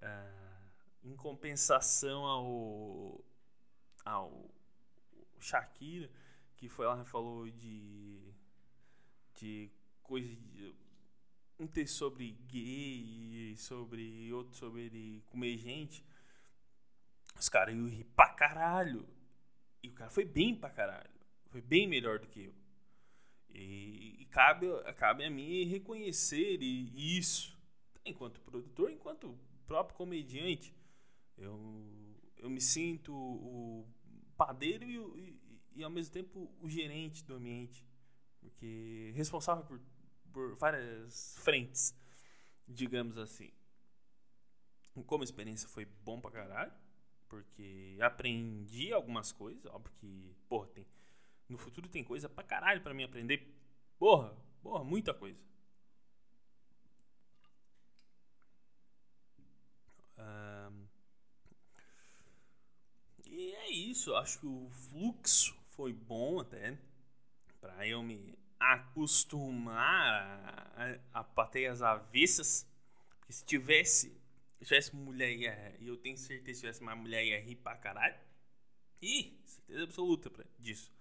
Ah, 0.00 0.70
em 1.02 1.14
compensação 1.14 2.24
ao. 2.24 3.22
ao 4.06 4.50
Shakira, 5.38 6.10
que 6.56 6.66
foi 6.66 6.86
lá 6.86 7.02
e 7.02 7.04
falou 7.04 7.50
de. 7.50 8.32
de 9.34 9.70
coisa 10.02 10.34
de. 10.34 10.74
Um 11.62 11.66
texto 11.68 11.94
sobre 11.94 12.32
gay, 12.48 13.54
sobre 13.56 14.32
outro 14.32 14.56
sobre 14.56 15.22
comer 15.28 15.56
gente. 15.58 16.04
Os 17.38 17.48
caras 17.48 17.72
iam 17.72 17.88
rir 17.88 18.02
pra 18.16 18.30
caralho. 18.30 19.08
E 19.80 19.88
o 19.88 19.92
cara 19.92 20.10
foi 20.10 20.24
bem 20.24 20.56
pra 20.56 20.70
caralho. 20.70 21.08
Foi 21.50 21.60
bem 21.60 21.86
melhor 21.86 22.18
do 22.18 22.26
que 22.26 22.46
eu. 22.46 22.54
E, 23.48 24.22
e 24.22 24.24
cabe, 24.26 24.66
cabe 24.96 25.24
a 25.24 25.30
mim 25.30 25.64
reconhecer 25.64 26.60
isso, 26.60 27.56
enquanto 28.04 28.40
produtor, 28.40 28.90
enquanto 28.90 29.38
próprio 29.64 29.96
comediante. 29.96 30.74
Eu, 31.38 32.18
eu 32.38 32.50
me 32.50 32.60
sinto 32.60 33.14
o 33.14 33.86
padeiro 34.36 34.84
e, 34.84 34.96
e, 34.96 35.60
e, 35.76 35.84
ao 35.84 35.90
mesmo 35.90 36.12
tempo 36.12 36.52
o 36.60 36.68
gerente 36.68 37.24
do 37.24 37.34
ambiente, 37.34 37.86
porque 38.40 39.12
responsável 39.14 39.64
por, 39.64 39.80
por 40.32 40.54
várias 40.56 41.36
frentes, 41.38 41.94
digamos 42.66 43.18
assim. 43.18 43.52
Como 45.06 45.24
experiência 45.24 45.68
foi 45.68 45.84
bom 45.84 46.20
pra 46.20 46.30
caralho, 46.30 46.72
porque 47.28 47.96
aprendi 48.00 48.92
algumas 48.92 49.32
coisas, 49.32 49.64
óbvio 49.66 49.92
que, 50.00 50.36
porra, 50.48 50.68
tem, 50.68 50.86
no 51.48 51.58
futuro 51.58 51.88
tem 51.88 52.04
coisa 52.04 52.28
pra 52.28 52.44
caralho 52.44 52.82
pra 52.82 52.94
mim 52.94 53.04
aprender, 53.04 53.54
porra, 53.98 54.36
porra, 54.62 54.84
muita 54.84 55.14
coisa. 55.14 55.40
E 63.34 63.54
é 63.54 63.70
isso, 63.70 64.14
acho 64.14 64.40
que 64.40 64.46
o 64.46 64.68
fluxo 64.68 65.56
foi 65.70 65.90
bom 65.90 66.38
até 66.38 66.78
para 67.62 67.86
eu 67.86 68.02
me 68.02 68.38
acostumar 68.62 71.00
a, 71.12 71.20
a 71.20 71.24
pateias 71.24 71.82
avessas. 71.82 72.68
Porque 73.18 73.32
se 73.32 73.44
tivesse, 73.44 74.16
se 74.58 74.64
tivesse 74.64 74.94
mulher 74.94 75.32
ia, 75.32 75.76
e 75.80 75.88
eu 75.88 75.96
tenho 75.96 76.16
certeza 76.16 76.44
que 76.44 76.54
se 76.54 76.60
tivesse 76.60 76.80
uma 76.80 76.94
mulher 76.94 77.24
ia 77.24 77.40
rir 77.40 77.56
pra 77.56 77.76
caralho. 77.76 78.18
E 79.00 79.36
certeza 79.44 79.82
absoluta 79.82 80.30
pra, 80.30 80.44
disso. 80.58 80.92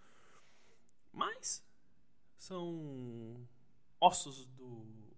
Mas 1.13 1.63
são 2.37 3.47
ossos 3.99 4.45
do. 4.45 5.11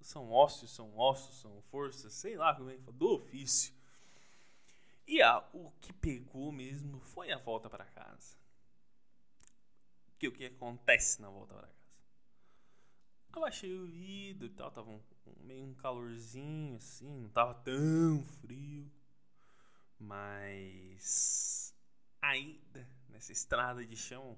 São 0.00 0.30
ossos, 0.30 0.70
são 0.70 0.96
ossos, 0.96 1.40
são 1.40 1.60
forças, 1.70 2.12
sei 2.14 2.36
lá 2.36 2.54
como 2.54 2.70
é 2.70 2.76
que 2.76 2.82
fala, 2.82 2.96
do 2.96 3.14
ofício. 3.14 3.74
E 5.06 5.22
o 5.52 5.70
que 5.80 5.92
pegou 5.92 6.52
mesmo 6.52 7.00
foi 7.00 7.30
a 7.30 7.38
volta 7.38 7.68
para 7.68 7.84
casa. 7.84 8.36
Que 10.18 10.28
o 10.28 10.32
que 10.32 10.46
acontece 10.46 11.20
na 11.22 11.28
volta 11.30 11.54
para 11.54 11.68
casa? 11.68 11.78
Abaixei 13.32 13.72
o 13.74 13.86
vidro 13.86 14.46
e 14.46 14.50
tal, 14.50 14.70
tava 14.70 14.90
um, 14.90 15.00
um, 15.26 15.34
meio 15.44 15.64
um 15.64 15.74
calorzinho 15.74 16.76
assim, 16.76 17.22
não 17.22 17.28
tava 17.28 17.54
tão 17.54 18.24
frio. 18.40 18.90
Mas 20.00 21.74
ainda 22.20 22.88
nessa 23.08 23.32
estrada 23.32 23.84
de 23.84 23.96
chão, 23.96 24.36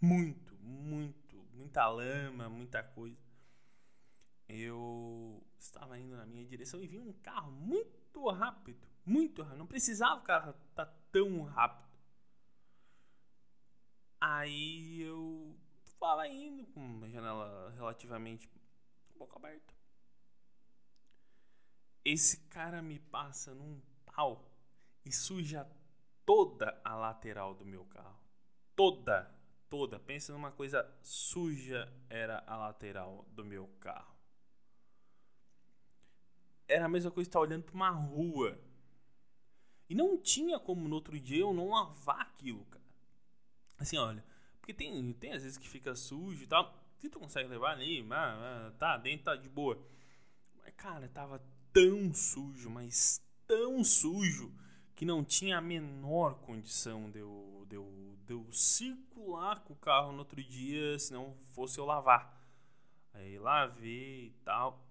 muito, 0.00 0.54
muito, 0.56 1.36
muita 1.52 1.86
lama, 1.88 2.48
muita 2.48 2.82
coisa. 2.82 3.18
Eu 4.48 5.46
estava 5.58 5.98
indo 5.98 6.16
na 6.16 6.26
minha 6.26 6.44
direção 6.44 6.82
e 6.82 6.86
vi 6.86 6.98
um 6.98 7.12
carro 7.12 7.52
muito 7.52 8.28
rápido 8.30 8.90
muito 9.04 9.42
rápido. 9.42 9.58
Não 9.58 9.66
precisava 9.66 10.20
o 10.20 10.24
carro 10.24 10.50
estar 10.50 10.86
tá 10.86 10.94
tão 11.10 11.42
rápido. 11.42 11.89
Aí 14.20 15.00
eu 15.00 15.56
estava 15.82 16.28
indo 16.28 16.66
com 16.66 16.80
uma 16.80 17.08
janela 17.08 17.70
relativamente 17.70 18.50
pouco 19.16 19.36
aberta. 19.36 19.74
Esse 22.04 22.38
cara 22.48 22.82
me 22.82 22.98
passa 22.98 23.54
num 23.54 23.80
pau 24.06 24.50
e 25.04 25.12
suja 25.12 25.70
toda 26.24 26.80
a 26.84 26.94
lateral 26.94 27.54
do 27.54 27.64
meu 27.66 27.84
carro. 27.84 28.18
Toda, 28.74 29.34
toda. 29.68 29.98
Pensa 29.98 30.32
numa 30.32 30.50
coisa 30.50 30.90
suja 31.02 31.92
era 32.08 32.42
a 32.46 32.56
lateral 32.56 33.26
do 33.30 33.44
meu 33.44 33.68
carro. 33.80 34.16
Era 36.66 36.86
a 36.86 36.88
mesma 36.88 37.10
coisa 37.10 37.28
estar 37.28 37.40
olhando 37.40 37.64
para 37.64 37.74
uma 37.74 37.90
rua 37.90 38.58
e 39.88 39.94
não 39.94 40.16
tinha 40.16 40.58
como 40.58 40.88
no 40.88 40.94
outro 40.94 41.18
dia 41.18 41.40
eu 41.40 41.52
não 41.52 41.70
lavar 41.70 42.20
aquilo, 42.20 42.64
cara. 42.66 42.79
Assim, 43.80 43.96
olha, 43.96 44.22
porque 44.60 44.74
tem, 44.74 45.12
tem 45.14 45.32
às 45.32 45.42
vezes 45.42 45.56
que 45.56 45.68
fica 45.68 45.96
sujo 45.96 46.44
e 46.44 46.46
tal. 46.46 46.78
Se 46.98 47.08
tu 47.08 47.18
consegue 47.18 47.48
levar 47.48 47.72
ali, 47.72 48.06
ah, 48.12 48.70
tá, 48.78 48.98
dentro 48.98 49.24
tá 49.24 49.34
de 49.34 49.48
boa. 49.48 49.82
Mas, 50.58 50.74
cara, 50.76 51.08
tava 51.08 51.42
tão 51.72 52.12
sujo, 52.12 52.68
mas 52.68 53.22
tão 53.46 53.82
sujo, 53.82 54.54
que 54.94 55.06
não 55.06 55.24
tinha 55.24 55.56
a 55.56 55.62
menor 55.62 56.34
condição 56.40 57.10
de 57.10 57.20
eu, 57.20 57.64
de 57.66 57.74
eu, 57.74 58.18
de 58.26 58.34
eu 58.34 58.52
circular 58.52 59.60
com 59.60 59.72
o 59.72 59.76
carro 59.76 60.12
no 60.12 60.18
outro 60.18 60.44
dia 60.44 60.98
se 60.98 61.10
não 61.10 61.34
fosse 61.54 61.78
eu 61.78 61.86
lavar. 61.86 62.38
Aí 63.14 63.38
lavei 63.38 64.26
e 64.26 64.34
tal. 64.44 64.86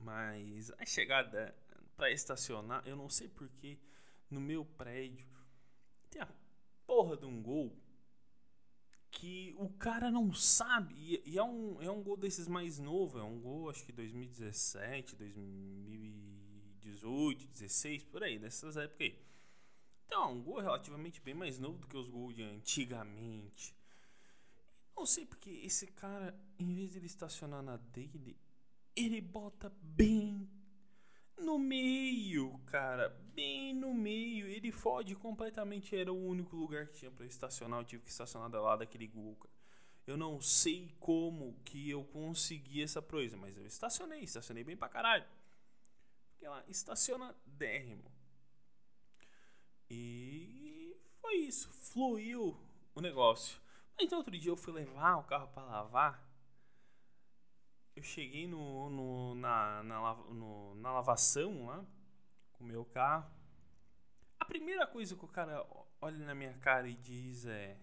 Mas 0.00 0.72
a 0.78 0.86
chegada 0.86 1.54
para 1.94 2.10
estacionar, 2.10 2.82
eu 2.86 2.96
não 2.96 3.10
sei 3.10 3.28
porque 3.28 3.78
no 4.30 4.40
meu 4.40 4.64
prédio 4.64 5.28
tem 6.10 6.22
a 6.22 6.28
porra 6.86 7.16
de 7.16 7.26
um 7.26 7.42
gol 7.42 7.76
que 9.10 9.54
o 9.58 9.68
cara 9.70 10.10
não 10.10 10.32
sabe. 10.32 11.22
E, 11.24 11.38
é, 11.38 11.42
um, 11.42 11.82
é 11.82 11.90
um 11.90 12.02
gol 12.02 12.16
desses 12.16 12.48
mais 12.48 12.78
novo, 12.78 13.18
é 13.18 13.22
um 13.22 13.38
gol 13.40 13.68
acho 13.70 13.84
que 13.84 13.92
2017, 13.92 15.16
2018, 15.16 17.46
16, 17.48 18.04
por 18.04 18.22
aí, 18.22 18.38
dessas 18.38 18.76
épocas 18.76 19.08
aí. 19.08 19.18
Então, 20.06 20.22
é 20.22 20.26
um 20.26 20.42
gol 20.42 20.60
relativamente 20.60 21.20
bem 21.20 21.34
mais 21.34 21.58
novo 21.58 21.78
do 21.78 21.86
que 21.86 21.96
os 21.96 22.08
gols 22.08 22.34
de 22.34 22.42
antigamente. 22.42 23.76
Não 24.96 25.04
sei 25.04 25.26
porque 25.26 25.50
esse 25.50 25.88
cara, 25.88 26.34
em 26.58 26.74
vez 26.74 26.92
de 26.92 26.98
ele 26.98 27.06
estacionar 27.06 27.62
na 27.62 27.76
dele, 27.76 28.38
ele 28.94 29.20
bota 29.20 29.68
bem 29.82 30.48
no 31.38 31.58
meio, 31.58 32.58
cara. 32.66 33.08
Bem 33.34 33.74
no 33.74 33.92
meio. 33.94 34.46
Ele 34.46 34.72
fode 34.72 35.14
completamente. 35.14 35.96
Era 35.96 36.12
o 36.12 36.26
único 36.26 36.56
lugar 36.56 36.86
que 36.86 36.98
tinha 36.98 37.10
pra 37.10 37.26
estacionar. 37.26 37.80
Eu 37.80 37.84
tive 37.84 38.02
que 38.02 38.10
estacionar 38.10 38.48
do 38.50 38.60
lado 38.62 38.80
daquele 38.80 39.06
Google, 39.06 39.36
cara. 39.36 39.54
Eu 40.06 40.16
não 40.16 40.40
sei 40.40 40.94
como 41.00 41.58
que 41.64 41.90
eu 41.90 42.04
consegui 42.04 42.80
essa 42.80 43.02
proeza, 43.02 43.36
mas 43.36 43.56
eu 43.56 43.66
estacionei, 43.66 44.20
estacionei 44.20 44.62
bem 44.62 44.76
pra 44.76 44.88
caralho. 44.88 45.24
Fiquei 46.30 46.48
lá, 46.48 46.62
estaciona 46.68 47.34
dérrimo. 47.44 48.04
E 49.90 50.96
foi 51.20 51.34
isso, 51.38 51.68
fluiu 51.72 52.56
o 52.94 53.00
negócio. 53.00 53.60
Mas 53.98 54.12
outro 54.12 54.38
dia 54.38 54.52
eu 54.52 54.56
fui 54.56 54.72
levar 54.72 55.16
o 55.16 55.24
carro 55.24 55.48
para 55.48 55.64
lavar. 55.64 56.24
Eu 57.96 58.02
cheguei 58.02 58.46
no, 58.46 58.90
no, 58.90 59.34
na, 59.36 59.82
na, 59.82 60.14
no, 60.14 60.74
na 60.74 60.92
lavação 60.92 61.64
lá 61.66 61.82
com 62.52 62.64
o 62.64 62.66
meu 62.66 62.84
carro. 62.84 63.34
A 64.38 64.44
primeira 64.44 64.86
coisa 64.86 65.16
que 65.16 65.24
o 65.24 65.28
cara 65.28 65.66
olha 65.98 66.18
na 66.26 66.34
minha 66.34 66.52
cara 66.58 66.86
e 66.86 66.94
diz 66.94 67.46
é: 67.46 67.78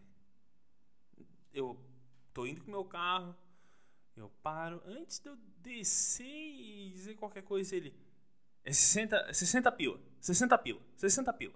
Eu 1.52 1.84
tô 2.32 2.46
indo 2.46 2.64
com 2.64 2.70
meu 2.70 2.86
carro, 2.86 3.36
eu 4.16 4.30
paro. 4.44 4.84
Antes 4.86 5.20
de 5.20 5.30
eu 5.30 5.36
descer 5.58 6.26
e 6.26 6.92
dizer 6.92 7.16
qualquer 7.16 7.42
coisa, 7.42 7.76
ele. 7.76 7.92
É 8.64 8.72
60, 8.72 9.34
60 9.34 9.72
pila, 9.72 10.00
60 10.22 10.58
pila, 10.60 10.82
60 10.96 11.34
pila. 11.34 11.54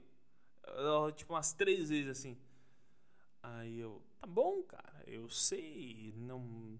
Eu, 0.63 1.11
tipo, 1.11 1.33
umas 1.33 1.53
três 1.53 1.89
vezes 1.89 2.09
assim. 2.09 2.37
Aí 3.41 3.79
eu, 3.79 4.03
tá 4.19 4.27
bom, 4.27 4.63
cara, 4.63 5.03
eu 5.05 5.29
sei, 5.29 6.13
não. 6.17 6.79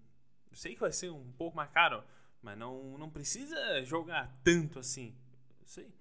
Sei 0.58 0.74
que 0.74 0.80
vai 0.80 0.90
ser 0.90 1.08
um 1.12 1.30
pouco 1.34 1.56
mais 1.56 1.70
caro, 1.70 2.02
mas 2.42 2.58
não, 2.58 2.98
não 2.98 3.08
precisa 3.08 3.84
jogar 3.84 4.36
tanto 4.42 4.80
assim. 4.80 5.16
Eu 5.60 5.66
sei. 5.68 5.94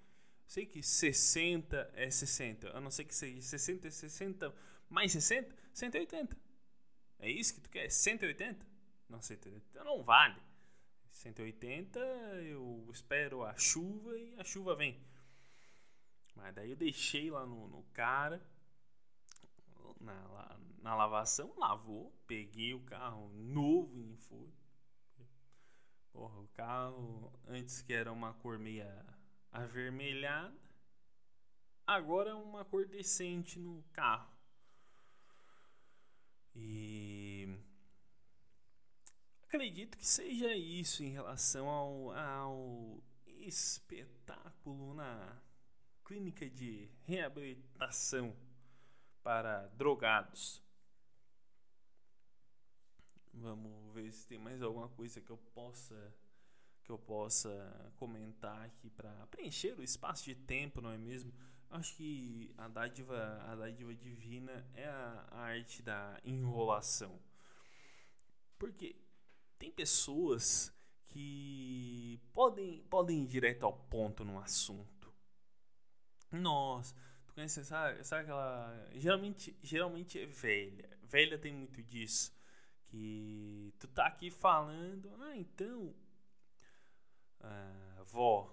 Sei 0.47 0.65
que 0.65 0.81
60 0.81 1.91
é 1.93 2.09
60. 2.09 2.75
A 2.75 2.81
não 2.81 2.89
ser 2.89 3.03
que 3.03 3.13
seja 3.13 3.39
60 3.39 3.87
é 3.87 3.91
60 3.91 4.55
mais 4.89 5.11
60, 5.11 5.55
180. 5.71 6.35
É 7.19 7.29
isso 7.29 7.53
que 7.53 7.61
tu 7.61 7.69
quer? 7.69 7.87
180? 7.87 8.65
Não, 9.07 9.21
180 9.21 9.63
então 9.69 9.83
não 9.83 10.01
vale. 10.01 10.41
180 11.11 11.99
eu 11.99 12.89
espero 12.91 13.43
a 13.43 13.55
chuva 13.59 14.17
e 14.17 14.33
a 14.39 14.43
chuva 14.43 14.75
vem. 14.75 14.99
Mas 16.35 16.55
daí 16.55 16.71
eu 16.71 16.75
deixei 16.75 17.29
lá 17.29 17.45
no, 17.45 17.67
no 17.67 17.83
cara, 17.93 18.41
na, 19.99 20.59
na 20.81 20.95
lavação, 20.95 21.53
lavou, 21.57 22.13
peguei 22.25 22.73
o 22.73 22.81
carro 22.81 23.29
novo 23.29 24.01
em 24.01 24.15
fui. 24.15 24.53
Porra, 26.11 26.39
o 26.39 26.47
carro 26.49 27.31
antes 27.45 27.81
que 27.81 27.93
era 27.93 28.11
uma 28.11 28.33
cor 28.33 28.57
meia 28.57 29.05
avermelhada, 29.51 30.57
agora 31.85 32.31
é 32.31 32.33
uma 32.33 32.65
cor 32.65 32.87
decente 32.87 33.59
no 33.59 33.83
carro. 33.93 34.35
E 36.55 37.55
acredito 39.43 39.97
que 39.97 40.05
seja 40.05 40.55
isso 40.55 41.03
em 41.03 41.09
relação 41.09 41.69
ao, 41.69 42.11
ao 42.11 43.03
espetáculo 43.25 44.93
na 44.93 45.39
clínica 46.03 46.49
de 46.49 46.89
reabilitação 47.03 48.35
para 49.27 49.67
drogados. 49.75 50.63
Vamos 53.33 53.93
ver 53.93 54.09
se 54.13 54.25
tem 54.25 54.39
mais 54.39 54.61
alguma 54.61 54.87
coisa 54.87 55.19
que 55.19 55.29
eu 55.29 55.37
possa 55.53 56.15
que 56.81 56.89
eu 56.89 56.97
possa 56.97 57.91
comentar 57.97 58.63
aqui 58.63 58.89
para 58.89 59.11
preencher 59.27 59.77
o 59.77 59.83
espaço 59.83 60.23
de 60.23 60.33
tempo, 60.33 60.79
não 60.79 60.91
é 60.91 60.97
mesmo? 60.97 61.33
Acho 61.69 61.93
que 61.97 62.55
a 62.57 62.69
dádiva, 62.69 63.43
a 63.49 63.53
dádiva 63.53 63.93
divina 63.93 64.65
é 64.73 64.87
a, 64.87 65.27
arte 65.31 65.81
da 65.81 66.17
enrolação. 66.23 67.19
Porque 68.57 68.95
tem 69.59 69.69
pessoas 69.69 70.73
que 71.09 72.17
podem, 72.31 72.81
podem 72.83 73.23
ir 73.23 73.27
direto 73.27 73.65
ao 73.65 73.73
ponto 73.73 74.23
no 74.23 74.39
assunto. 74.39 75.13
Tu 76.31 76.37
conhece, 77.37 77.63
sabe, 77.63 78.03
sabe 78.03 78.23
aquela. 78.23 78.89
Geralmente, 78.95 79.55
geralmente 79.61 80.19
é 80.19 80.25
velha. 80.25 80.89
Velha 81.03 81.37
tem 81.37 81.53
muito 81.53 81.83
disso. 81.83 82.35
Que 82.87 83.71
tu 83.79 83.87
tá 83.89 84.07
aqui 84.07 84.31
falando, 84.31 85.13
ah, 85.21 85.37
então. 85.37 85.93
Ah, 87.39 88.03
vó, 88.07 88.51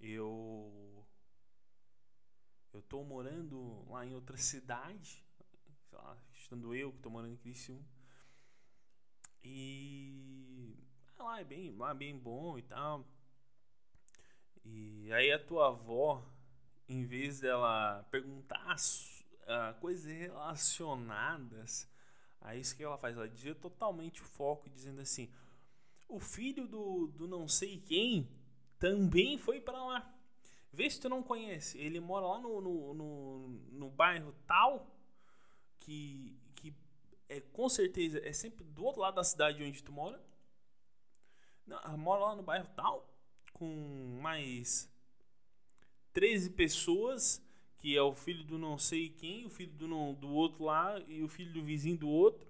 eu 0.00 1.06
eu 2.72 2.82
tô 2.82 3.04
morando 3.04 3.86
lá 3.88 4.04
em 4.04 4.14
outra 4.14 4.36
cidade, 4.36 5.22
sei 5.88 5.98
lá, 5.98 6.18
estando 6.34 6.74
eu 6.74 6.92
que 6.92 6.98
tô 6.98 7.08
morando 7.08 7.34
em 7.34 7.36
Criciúma. 7.36 7.84
E 9.44 10.76
ah, 11.18 11.22
lá 11.22 11.40
é 11.40 11.44
bem, 11.44 11.70
lá 11.76 11.92
é 11.92 11.94
bem 11.94 12.18
bom 12.18 12.58
e 12.58 12.62
tal. 12.62 13.06
E 14.64 15.12
aí 15.12 15.30
a 15.30 15.38
tua 15.38 15.68
avó, 15.68 16.31
em 16.92 17.04
vez 17.04 17.40
dela 17.40 18.06
perguntar 18.10 18.76
uh, 18.76 19.80
coisas 19.80 20.04
relacionadas 20.12 21.90
a 22.40 22.54
isso 22.54 22.76
que 22.76 22.84
ela 22.84 22.98
faz, 22.98 23.16
ela 23.16 23.28
dizia 23.28 23.54
totalmente 23.54 24.20
o 24.20 24.24
foco, 24.24 24.68
dizendo 24.68 25.00
assim: 25.00 25.32
o 26.08 26.20
filho 26.20 26.68
do, 26.68 27.06
do 27.08 27.26
não 27.26 27.48
sei 27.48 27.78
quem 27.78 28.28
também 28.78 29.38
foi 29.38 29.60
para 29.60 29.82
lá. 29.82 30.14
Vê 30.70 30.88
se 30.88 31.00
tu 31.00 31.08
não 31.08 31.22
conhece. 31.22 31.78
Ele 31.78 32.00
mora 32.00 32.26
lá 32.26 32.38
no, 32.40 32.60
no, 32.60 32.94
no, 32.94 33.48
no 33.48 33.90
bairro 33.90 34.34
tal, 34.46 34.86
que, 35.80 36.36
que 36.56 36.74
é, 37.28 37.40
com 37.40 37.68
certeza 37.68 38.20
é 38.26 38.32
sempre 38.32 38.64
do 38.64 38.84
outro 38.84 39.00
lado 39.00 39.14
da 39.14 39.24
cidade 39.24 39.62
onde 39.62 39.82
tu 39.82 39.92
mora. 39.92 40.22
Não, 41.66 41.96
mora 41.96 42.24
lá 42.24 42.36
no 42.36 42.42
bairro 42.42 42.68
tal, 42.74 43.08
com 43.52 44.18
mais 44.20 44.91
13 46.12 46.50
pessoas, 46.50 47.42
que 47.78 47.96
é 47.96 48.02
o 48.02 48.14
filho 48.14 48.44
do 48.44 48.58
não 48.58 48.78
sei 48.78 49.08
quem, 49.08 49.44
o 49.44 49.50
filho 49.50 49.72
do, 49.72 49.88
não, 49.88 50.14
do 50.14 50.28
outro 50.28 50.64
lá 50.64 50.98
e 51.08 51.22
o 51.22 51.28
filho 51.28 51.52
do 51.52 51.62
vizinho 51.62 51.96
do 51.96 52.08
outro. 52.08 52.46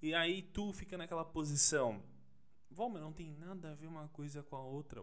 E 0.00 0.14
aí 0.14 0.42
tu 0.42 0.72
fica 0.72 0.96
naquela 0.96 1.24
posição. 1.24 2.02
Vó, 2.70 2.88
mas 2.88 3.02
não 3.02 3.12
tem 3.12 3.30
nada 3.32 3.72
a 3.72 3.74
ver 3.74 3.86
uma 3.86 4.08
coisa 4.08 4.42
com 4.42 4.56
a 4.56 4.62
outra. 4.62 5.02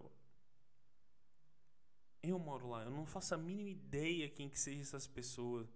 Eu 2.22 2.38
moro 2.38 2.68
lá, 2.68 2.84
eu 2.84 2.92
não 2.92 3.06
faço 3.06 3.34
a 3.34 3.38
mínima 3.38 3.70
ideia 3.70 4.28
quem 4.30 4.50
que 4.50 4.60
seja 4.60 4.82
essas 4.82 5.08
pessoas. 5.08 5.68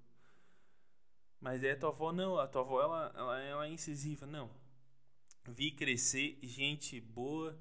Mas 1.39 1.63
é 1.63 1.75
tua 1.75 1.89
avó 1.89 2.12
não, 2.12 2.38
a 2.38 2.47
tua 2.47 2.62
avó 2.62 2.81
ela, 2.81 3.13
ela, 3.15 3.41
ela 3.41 3.67
é 3.67 3.69
incisiva, 3.69 4.25
não. 4.25 4.49
Vi 5.45 5.71
crescer 5.71 6.39
gente 6.41 6.99
boa, 6.99 7.57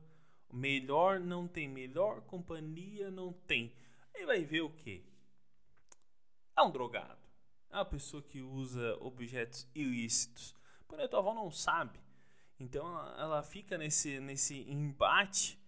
melhor 0.52 1.20
não 1.20 1.46
tem, 1.46 1.68
melhor 1.68 2.22
companhia 2.22 3.10
não 3.10 3.32
tem. 3.32 3.72
Aí 4.14 4.26
vai 4.26 4.44
ver 4.44 4.62
o 4.62 4.70
que? 4.70 5.04
É 6.56 6.62
um 6.62 6.70
drogado. 6.70 7.20
É 7.70 7.76
uma 7.76 7.84
pessoa 7.84 8.22
que 8.22 8.42
usa 8.42 8.96
objetos 9.00 9.66
ilícitos. 9.74 10.54
Porém, 10.86 11.06
a 11.06 11.08
tua 11.08 11.20
avó 11.20 11.32
não 11.34 11.50
sabe. 11.50 11.98
Então 12.58 12.86
ela, 13.18 13.42
fica 13.42 13.76
nesse, 13.76 14.20
nesse 14.20 14.60
embate 14.70 15.58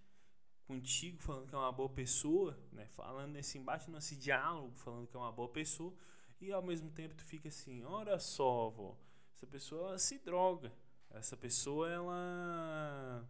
contigo, 0.67 1.21
falando 1.21 1.49
que 1.49 1.55
é 1.55 1.59
uma 1.59 1.73
boa 1.73 1.89
pessoa, 1.89 2.59
né? 2.71 2.87
Falando 2.89 3.33
nesse 3.33 3.59
embate, 3.59 3.91
nesse 3.91 4.17
diálogo, 4.17 4.77
falando 4.77 5.07
que 5.07 5.17
é 5.17 5.19
uma 5.19 5.33
boa 5.33 5.49
pessoa, 5.49 5.93
e 6.41 6.53
ao 6.53 6.63
mesmo 6.63 6.91
tempo 6.91 7.15
tu 7.15 7.25
fica 7.25 7.49
assim, 7.49 7.83
olha 7.85 8.19
só, 8.19 8.71
vó, 8.71 8.97
essa 9.35 9.47
pessoa 9.47 9.99
se 9.99 10.19
droga, 10.19 10.73
essa 11.11 11.37
pessoa 11.37 11.91
ela 11.91 13.29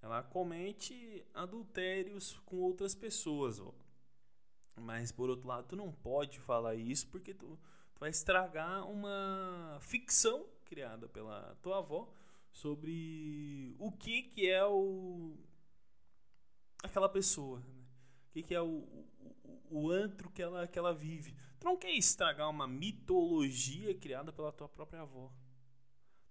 ela 0.00 0.22
comete 0.22 1.26
adultérios 1.34 2.40
com 2.46 2.56
outras 2.56 2.94
pessoas. 2.94 3.60
Mas 4.80 5.10
por 5.10 5.30
outro 5.30 5.48
lado, 5.48 5.68
tu 5.68 5.76
não 5.76 5.90
pode 5.90 6.38
falar 6.38 6.74
isso 6.74 7.08
porque 7.08 7.32
tu, 7.32 7.58
tu 7.94 8.00
vai 8.00 8.10
estragar 8.10 8.88
uma 8.88 9.78
ficção 9.80 10.46
criada 10.64 11.08
pela 11.08 11.56
tua 11.62 11.78
avó 11.78 12.08
sobre 12.50 13.74
o 13.78 13.90
que 13.92 14.22
que 14.22 14.48
é 14.48 14.64
o 14.64 15.36
aquela 16.82 17.08
pessoa. 17.08 17.60
Né? 17.60 17.84
O 18.28 18.32
que, 18.32 18.42
que 18.42 18.54
é 18.54 18.60
o, 18.60 18.66
o, 18.66 19.60
o, 19.70 19.90
antro 19.90 20.30
que 20.30 20.42
ela, 20.42 20.66
que 20.66 20.78
ela 20.78 20.94
vive. 20.94 21.34
Tu 21.58 21.64
não 21.64 21.76
quer 21.76 21.92
estragar 21.92 22.48
uma 22.50 22.66
mitologia 22.66 23.94
criada 23.94 24.32
pela 24.32 24.52
tua 24.52 24.68
própria 24.68 25.02
avó. 25.02 25.32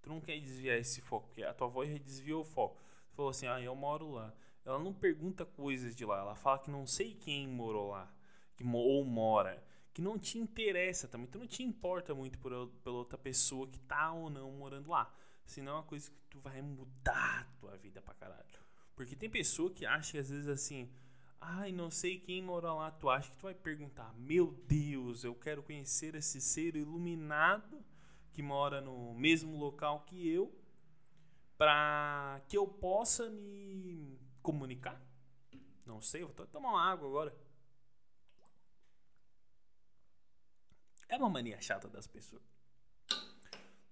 Tu 0.01 0.09
não 0.09 0.21
quer 0.21 0.39
desviar 0.39 0.77
esse 0.77 1.01
foco, 1.01 1.27
porque 1.27 1.43
a 1.43 1.53
tua 1.53 1.67
avó 1.67 1.83
já 1.83 1.97
desviou 1.97 2.41
o 2.41 2.45
foco. 2.45 2.81
Tu 3.09 3.15
falou 3.15 3.31
assim, 3.31 3.47
ah, 3.47 3.59
eu 3.59 3.75
moro 3.75 4.11
lá. 4.11 4.33
Ela 4.63 4.79
não 4.79 4.93
pergunta 4.93 5.45
coisas 5.45 5.95
de 5.95 6.05
lá, 6.05 6.19
ela 6.19 6.35
fala 6.35 6.59
que 6.59 6.71
não 6.71 6.87
sei 6.87 7.13
quem 7.13 7.47
morou 7.47 7.89
lá, 7.89 8.11
que, 8.55 8.63
ou 8.63 9.03
mora, 9.03 9.63
que 9.93 10.01
não 10.01 10.19
te 10.19 10.37
interessa 10.37 11.07
também, 11.07 11.27
tu 11.27 11.39
não 11.39 11.47
te 11.47 11.63
importa 11.63 12.13
muito 12.13 12.37
por, 12.39 12.67
pela 12.83 12.95
outra 12.97 13.17
pessoa 13.17 13.67
que 13.67 13.79
tá 13.79 14.11
ou 14.11 14.29
não 14.29 14.51
morando 14.51 14.89
lá. 14.89 15.13
Senão 15.45 15.73
é 15.73 15.75
uma 15.75 15.83
coisa 15.83 16.09
que 16.09 16.17
tu 16.29 16.39
vai 16.39 16.61
mudar 16.61 17.41
a 17.41 17.59
tua 17.59 17.77
vida 17.77 18.01
pra 18.01 18.13
caralho. 18.13 18.43
Porque 18.95 19.15
tem 19.15 19.29
pessoa 19.29 19.69
que 19.69 19.85
acha 19.85 20.13
que 20.13 20.17
às 20.17 20.29
vezes 20.29 20.47
assim, 20.47 20.89
ai, 21.39 21.71
não 21.71 21.91
sei 21.91 22.19
quem 22.19 22.41
mora 22.41 22.73
lá, 22.73 22.91
tu 22.91 23.09
acha 23.09 23.29
que 23.29 23.37
tu 23.37 23.43
vai 23.43 23.53
perguntar, 23.53 24.13
meu 24.15 24.51
Deus, 24.67 25.23
eu 25.23 25.35
quero 25.35 25.61
conhecer 25.61 26.15
esse 26.15 26.41
ser 26.41 26.75
iluminado 26.75 27.83
que 28.33 28.41
mora 28.41 28.81
no 28.81 29.13
mesmo 29.13 29.57
local 29.57 30.01
que 30.01 30.27
eu 30.27 30.53
para 31.57 32.41
que 32.47 32.57
eu 32.57 32.67
possa 32.67 33.29
me 33.29 34.19
comunicar. 34.41 35.01
Não 35.85 36.01
sei, 36.01 36.23
vou 36.23 36.33
tomar 36.47 36.69
uma 36.69 36.83
água 36.83 37.07
agora. 37.07 37.44
É 41.07 41.17
uma 41.17 41.29
mania 41.29 41.59
chata 41.61 41.87
das 41.87 42.07
pessoas. 42.07 42.43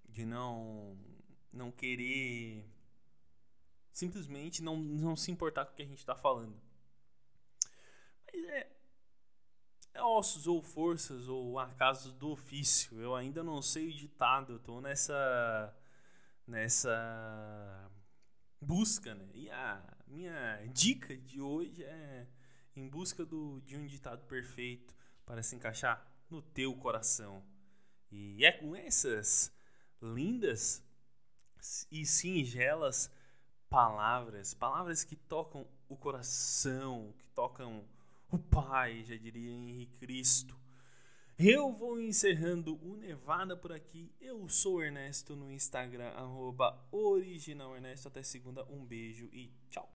De 0.08 0.26
não 0.26 0.98
não 1.52 1.72
querer 1.72 2.68
simplesmente 3.92 4.64
não, 4.64 4.76
não 4.76 5.16
se 5.16 5.32
importar 5.32 5.66
com 5.66 5.74
o 5.74 5.76
que 5.76 5.84
a 5.84 5.88
gente 5.88 6.00
está 6.00 6.16
falando. 6.16 6.60
Mas 8.26 8.44
é, 8.46 8.72
é 9.94 10.02
ossos 10.02 10.48
ou 10.48 10.62
forças 10.64 11.28
ou 11.30 11.60
acasos 11.60 12.12
do 12.14 12.32
ofício. 12.32 13.00
Eu 13.00 13.16
ainda 13.16 13.44
não 13.44 13.62
sei 13.62 13.90
o 13.90 13.94
ditado, 13.94 14.54
eu 14.54 14.60
tô 14.60 14.82
nessa 14.82 15.78
nessa 16.46 17.92
busca, 18.60 19.14
né? 19.14 19.30
E 19.34 19.50
a 19.50 19.82
minha 20.08 20.66
dica 20.74 21.16
de 21.16 21.40
hoje 21.40 21.84
é 21.84 22.28
em 22.76 22.90
busca 22.90 23.24
do, 23.24 23.62
de 23.62 23.78
um 23.78 23.86
ditado 23.86 24.26
perfeito 24.26 24.96
para 25.26 25.44
se 25.44 25.56
encaixar 25.56 26.13
no 26.30 26.42
teu 26.42 26.76
coração. 26.76 27.44
E 28.12 28.46
é 28.46 28.52
com 28.52 28.76
essas 28.76 29.52
lindas 30.02 30.84
e 31.92 32.06
singelas 32.06 33.10
palavras, 33.70 34.54
palavras 34.54 35.04
que 35.04 35.16
tocam 35.16 35.68
o 35.90 35.96
coração, 35.96 37.14
que 37.18 37.26
tocam 37.30 37.84
o 38.32 38.38
Pai, 38.38 39.04
já 39.04 39.16
diria 39.16 39.52
Henrique 39.52 39.98
Cristo. 39.98 40.56
Eu 41.38 41.72
vou 41.74 42.00
encerrando 42.00 42.76
o 42.84 42.96
Nevada 42.96 43.58
por 43.58 43.72
aqui. 43.72 44.14
Eu 44.22 44.48
sou 44.48 44.84
Ernesto 44.84 45.36
no 45.36 45.52
Instagram, 45.52 46.10
arroba 46.10 46.80
original 46.92 47.76
Ernesto. 47.76 48.08
Até 48.08 48.22
segunda, 48.22 48.64
um 48.66 48.86
beijo 48.86 49.28
e 49.34 49.52
tchau. 49.70 49.92